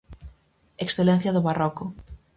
[0.85, 1.85] Excelencia do barroco.